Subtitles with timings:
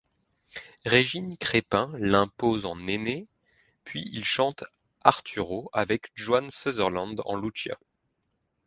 [0.83, 3.27] Régine Crespin l'impose en Énée
[3.83, 4.63] puis il chante
[5.03, 7.77] Arturo avec Joan Sutherland en Lucia.